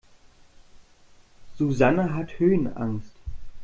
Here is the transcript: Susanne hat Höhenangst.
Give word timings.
Susanne 1.59 2.15
hat 2.15 2.39
Höhenangst. 2.39 3.13